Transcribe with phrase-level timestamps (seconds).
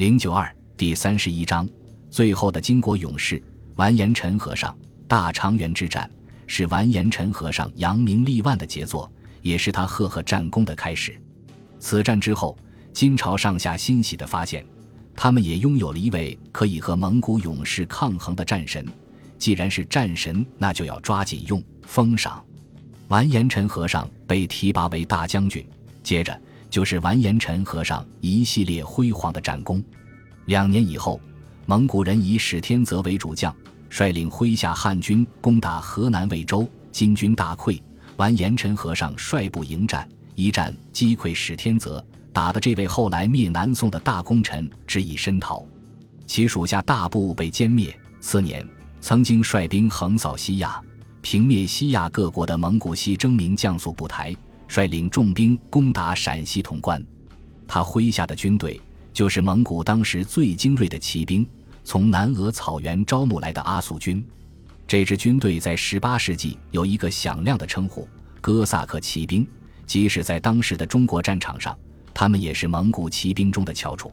[0.00, 1.68] 零九二第三十一章，
[2.10, 3.42] 最后的金国勇士
[3.76, 4.74] 完颜陈和尚
[5.06, 6.10] 大长垣之战
[6.46, 11.20] 是完颜陈和尚扬名立万的杰作，也是他赫赫战功的开始。
[11.78, 12.56] 此战之后，
[12.94, 14.64] 金朝上下欣喜地发现，
[15.14, 18.82] 他们也拥有了一位可以和蒙古勇士抗衡的战神。
[19.36, 22.42] 既然是战神，那就要抓紧用封赏。
[23.08, 25.62] 完颜陈和尚被提拔为大将军，
[26.02, 26.40] 接着
[26.70, 29.82] 就是完颜陈和尚一系列辉煌的战功。
[30.46, 31.20] 两年以后，
[31.66, 33.54] 蒙古人以史天泽为主将，
[33.90, 37.78] 率领麾下汉军攻打河南魏州，金军大溃。
[38.16, 45.66] 完颜陈和尚率部迎战，一战击溃史天泽，打得这位后来灭南宋的大功臣只以身逃，
[46.26, 47.94] 其属下大部被歼灭。
[48.20, 48.66] 次年。
[49.02, 50.78] 曾经率兵横扫西亚，
[51.22, 54.36] 平灭西亚各国的蒙古西征名将速不台，
[54.70, 57.04] 率领重兵攻打陕西潼关。
[57.66, 58.80] 他麾下的军队
[59.12, 61.44] 就是蒙古当时最精锐的骑兵，
[61.82, 64.24] 从南俄草原招募来的阿速军。
[64.86, 68.08] 这支军队在18世纪有一个响亮的称呼——
[68.40, 69.44] 哥萨克骑兵。
[69.86, 71.76] 即使在当时的中国战场上，
[72.14, 74.12] 他们也是蒙古骑兵中的翘楚。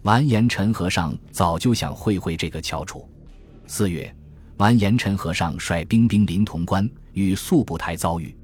[0.00, 3.06] 完颜陈和尚早就想会会这个翘楚。
[3.66, 4.12] 四月。
[4.56, 8.36] 完颜陈和尚率兵兵临潼关，与速不台遭遇。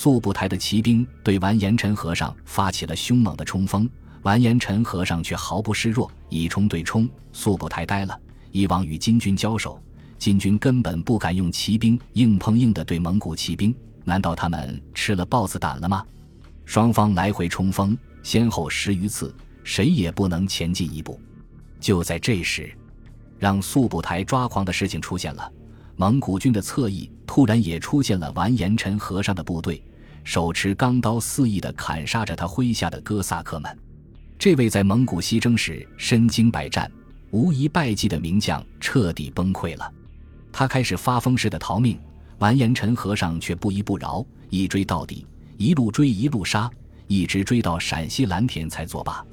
[0.00, 3.90] 速不台的骑兵对完颜陈和尚发起了凶猛的冲锋，
[4.22, 7.10] 完颜陈和尚却毫不示弱，以冲对冲。
[7.32, 8.16] 速不台呆了，
[8.52, 9.82] 以往与金军交手，
[10.16, 13.74] 金军根本不敢用骑兵硬碰硬的对蒙古骑兵，
[14.04, 16.06] 难道他们吃了豹子胆了吗？
[16.64, 21.20] 双方来回冲锋，先后十余次，谁也不能前进一步。
[21.80, 22.72] 就在这时。
[23.36, 25.52] 让速不台抓狂的事情出现了，
[26.00, 29.82] 蒙古军的侧翼突然也出现了完颜陈和尚的部队，
[30.22, 33.78] 手持钢刀肆意地砍杀着他麾下的哥萨克们。
[34.38, 36.88] 这位在蒙古西征时身经百战、
[37.32, 39.92] 无一败绩的名将彻底崩溃了，
[40.52, 41.98] 他开始发疯似的逃命，
[42.38, 46.70] 完颜陈和尚却不依不饶，一追到底，一路追一路杀，
[47.08, 49.26] 一直追到陕西蓝田才作罢。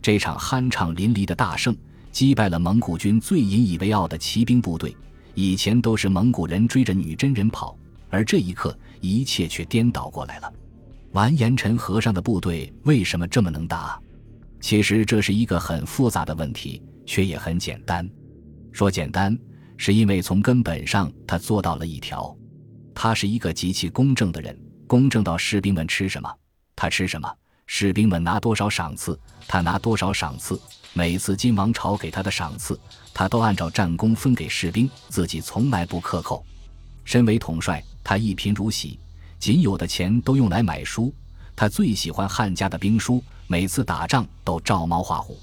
[0.00, 1.76] 这场酣畅淋漓的大胜。
[2.12, 4.96] 击败了蒙古军最引以为傲的骑兵部队。
[5.34, 7.76] 以前都是蒙古人追着女真人跑，
[8.08, 10.52] 而这一刻一切却颠倒过来了。
[11.12, 14.00] 完颜陈和尚的部队为什么这么能打？
[14.60, 18.08] 其实这是一个很复杂的问题，却也很简单。
[18.72, 19.36] 说简单，
[19.76, 22.36] 是因为从根本上他做到了一条：
[22.94, 26.32] 他是一个极其公正的人，公正到士兵们吃什么，
[26.74, 27.28] 他吃什么；
[27.66, 30.60] 士兵们拿多少赏赐，他拿多少赏赐。
[30.92, 32.78] 每次金王朝给他的赏赐，
[33.14, 36.44] 他都按照战功分给士兵，自己从来不克扣。
[37.04, 38.98] 身为统帅，他一贫如洗，
[39.38, 41.14] 仅有的钱都用来买书。
[41.54, 45.38] 他最喜欢汉家的兵书，每次打仗都照猫画虎。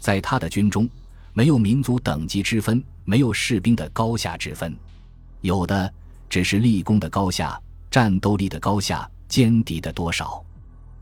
[0.00, 0.90] 在他的军中，
[1.32, 4.76] 没有民族等级之分，没有士兵的高下之分，
[5.40, 5.90] 有的
[6.28, 7.60] 只是立功的高下、
[7.90, 10.44] 战斗力的高下、歼敌的多少。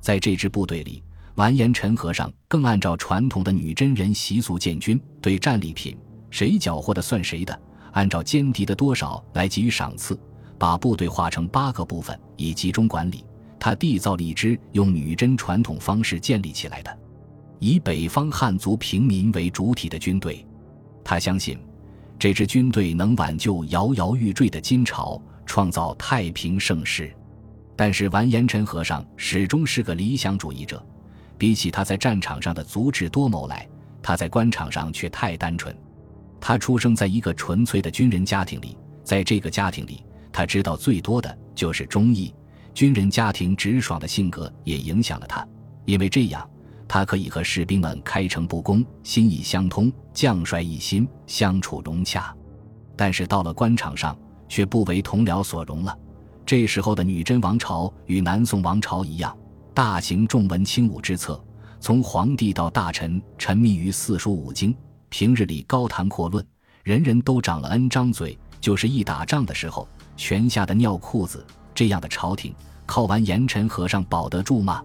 [0.02, 1.02] 在这支部队里。
[1.36, 5.96] 完颜陈和尚更按照传统的女真人习俗建军，对战利品
[6.30, 7.58] 谁缴获的算谁的，
[7.92, 10.18] 按照歼敌的多少来给予赏赐，
[10.58, 13.24] 把部队划成八个部分以集中管理。
[13.58, 16.98] 他缔造了一支用女真传统方式建立起来的，
[17.60, 20.44] 以北方汉族平民为主体的军队。
[21.04, 21.58] 他相信，
[22.18, 27.14] 这支军队能挽救摇摇欲坠的金朝，创造太平盛世。
[27.74, 30.84] 但是完颜陈和尚始终是个理想主义者。
[31.42, 33.68] 比起他在战场上的足智多谋来，
[34.00, 35.76] 他在官场上却太单纯。
[36.40, 42.32] 他出生在一个纯粹的军人家庭里，在这个家庭里，他知道最多的就是忠义。
[42.72, 45.44] 军人家庭直爽的性格也影响了他，
[45.84, 46.48] 因为这样，
[46.86, 52.32] 他可以和士兵们开诚布公，心意相通，将帅一心，相处融洽。
[52.94, 54.16] 但是到了官场上，
[54.48, 55.98] 却不为同僚所容了。
[56.46, 59.36] 这时候的女真王朝与南宋王朝一样。
[59.74, 61.42] 大行重文轻武之策，
[61.80, 64.76] 从皇帝到大臣沉迷于四书五经，
[65.08, 66.44] 平日里高谈阔论，
[66.82, 71.44] 人人都长了 N 张嘴，就是一打仗的时候，全吓得尿裤子。
[71.74, 72.54] 这样的朝廷，
[72.84, 74.84] 靠完严尘和尚保得住吗？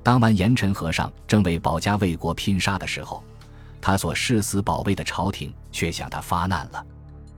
[0.00, 3.24] 当完严尘和尚正为保家卫国拼杀的时候，
[3.80, 6.86] 他所誓死保卫的朝廷却向他发难了。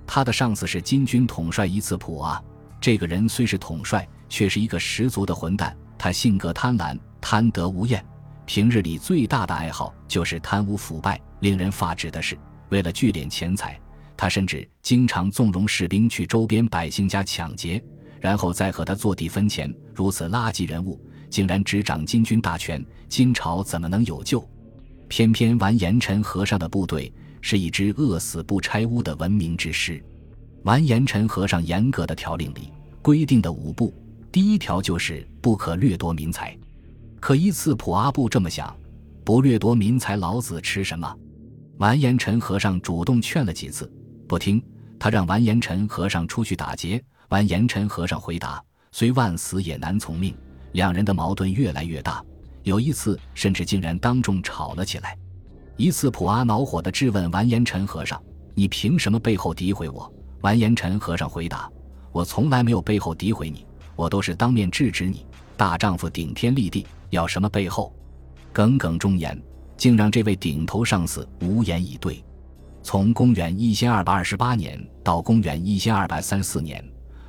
[0.06, 2.42] 他的上司是金军统帅伊次普啊，
[2.78, 5.74] 这个人虽是统帅，却是一个十足的混蛋。
[6.02, 8.04] 他性格贪婪，贪得无厌，
[8.44, 11.20] 平日里最大的爱好就是贪污腐败。
[11.38, 12.36] 令人发指的是，
[12.70, 13.80] 为了聚敛钱财，
[14.16, 17.80] 他甚至经常纵容士兵去周边百姓家抢劫，
[18.20, 19.72] 然后再和他坐地分钱。
[19.94, 21.00] 如此垃圾人物，
[21.30, 24.44] 竟然执掌金军大权，金朝怎么能有救？
[25.06, 30.04] 偏偏完颜陈和尚的部队是一支饿死不拆屋的文明之师。
[30.64, 33.94] 完颜陈和尚严格的条令里规定的五步，
[34.32, 36.58] 第一条就是不可掠夺民财。
[37.20, 38.74] 可一次普阿布这么想，
[39.22, 41.14] 不掠夺民财，老子吃什么？
[41.76, 43.92] 完颜陈和尚主动劝了几次，
[44.26, 44.60] 不听。
[44.98, 47.02] 他让完颜陈和尚出去打劫。
[47.28, 50.34] 完颜陈和尚回答：“虽万死也难从命。”
[50.72, 52.24] 两人的矛盾越来越大。
[52.62, 55.14] 有一次，甚至竟然当众吵了起来。
[55.76, 58.18] 一次，普阿恼火地质问完颜陈和尚
[58.54, 61.70] ：“你凭什么背后诋毁我？”完颜陈和尚回答
[62.12, 63.66] ：“我从来没有背后诋毁你，
[63.96, 65.24] 我都是当面制止你。
[65.56, 67.94] 大丈夫顶天立地，要什么背后？”
[68.52, 69.40] 耿耿忠言，
[69.76, 72.22] 竟让这位顶头上司无言以对。
[72.82, 76.84] 从公元一千二百二十八年到公元一千二百三十四年，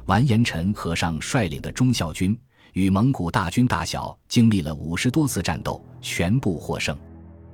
[0.05, 2.37] 完颜陈和尚率领的忠孝军。
[2.73, 6.97] 与蒙古大军大小经历了五十多次战斗，全部获胜。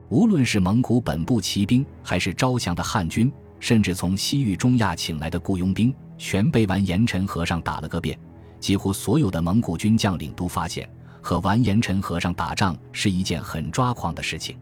[0.07, 3.29] 无论是蒙古本部骑兵，还是招降的汉军，
[3.59, 8.17] 甚至从西域中亚请来的雇佣兵，全被完颜陈和尚打了个遍。
[8.59, 10.89] 几乎所有的蒙古军将领都发现，
[11.21, 14.57] 和完颜陈和尚打仗是一件很抓狂的事情。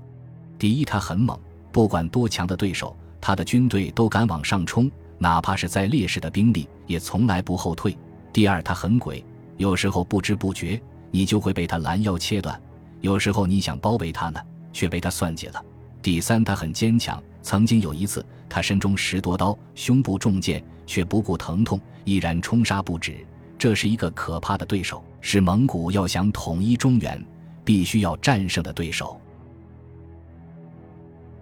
[0.60, 1.38] 第一，他很猛，
[1.72, 7.98] 不管多强的对手，他的军队都敢往上冲，哪怕是在劣势的兵力，也从来不后退。
[8.32, 9.24] 第二，他很鬼。
[9.58, 10.80] 有时候不知不觉，
[11.10, 12.56] 你就会被他拦腰切断；
[13.02, 14.40] 有时候你想包围他呢，
[14.72, 15.64] 却被他算计了。
[16.02, 17.22] 第三，他很坚强。
[17.42, 23.26] 曾经有一次，他身中十多刀，胸部中箭，却不顾疼痛，依然冲杀不止。
[23.58, 27.24] 这是一个可怕的对手，是蒙古要想统一中原，
[27.66, 29.20] 必须要战胜的对手。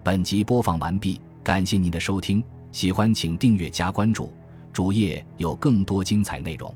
[0.02, 2.42] 本集播放完毕，感谢您的收听，
[2.72, 4.32] 喜欢请订阅加关注，
[4.72, 6.74] 主页有更多精彩内容。